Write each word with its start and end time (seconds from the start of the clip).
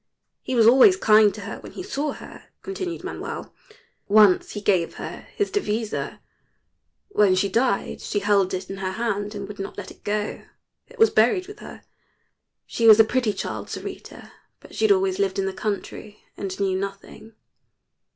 "He 0.41 0.55
was 0.55 0.65
always 0.65 0.97
kind 0.97 1.31
to 1.35 1.41
her 1.41 1.59
when 1.59 1.73
he 1.73 1.83
saw 1.83 2.13
her," 2.13 2.45
continued 2.63 3.03
Manuel. 3.03 3.53
"Once 4.07 4.53
he 4.53 4.59
gave 4.59 4.95
her 4.95 5.27
his 5.35 5.51
devisa. 5.51 6.19
When 7.09 7.35
she 7.35 7.47
died 7.49 8.01
she 8.01 8.17
held 8.17 8.51
it 8.55 8.67
in 8.67 8.77
her 8.77 8.93
hand 8.93 9.35
and 9.35 9.47
would 9.47 9.59
not 9.59 9.77
let 9.77 9.91
it 9.91 10.03
go. 10.03 10.41
It 10.87 10.97
was 10.97 11.11
buried 11.11 11.45
with 11.47 11.59
her. 11.59 11.83
She 12.65 12.87
was 12.87 12.99
a 12.99 13.03
pretty 13.03 13.31
child 13.31 13.67
Sarita 13.69 14.31
but 14.59 14.73
she 14.73 14.85
had 14.85 14.91
always 14.91 15.19
lived 15.19 15.37
in 15.37 15.45
the 15.45 15.53
country 15.53 16.23
and 16.35 16.59
knew 16.59 16.79
nothing." 16.79 17.33